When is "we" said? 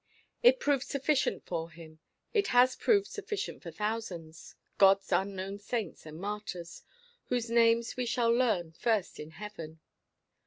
7.95-8.07